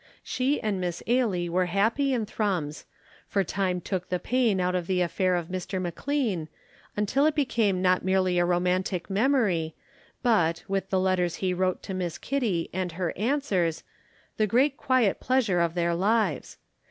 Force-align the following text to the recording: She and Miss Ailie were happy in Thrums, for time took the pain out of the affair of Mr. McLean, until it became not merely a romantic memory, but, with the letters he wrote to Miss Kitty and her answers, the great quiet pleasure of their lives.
She 0.23 0.59
and 0.59 0.81
Miss 0.81 1.03
Ailie 1.05 1.47
were 1.47 1.67
happy 1.67 2.11
in 2.11 2.25
Thrums, 2.25 2.85
for 3.27 3.43
time 3.43 3.79
took 3.79 4.09
the 4.09 4.17
pain 4.17 4.59
out 4.59 4.73
of 4.73 4.87
the 4.87 4.99
affair 4.99 5.35
of 5.35 5.49
Mr. 5.49 5.79
McLean, 5.79 6.49
until 6.97 7.27
it 7.27 7.35
became 7.35 7.83
not 7.83 8.03
merely 8.03 8.39
a 8.39 8.45
romantic 8.45 9.11
memory, 9.11 9.75
but, 10.23 10.63
with 10.67 10.89
the 10.89 10.99
letters 10.99 11.35
he 11.35 11.53
wrote 11.53 11.83
to 11.83 11.93
Miss 11.93 12.17
Kitty 12.17 12.67
and 12.73 12.93
her 12.93 13.15
answers, 13.15 13.83
the 14.37 14.47
great 14.47 14.75
quiet 14.75 15.19
pleasure 15.19 15.59
of 15.61 15.75
their 15.75 15.93
lives. 15.93 16.57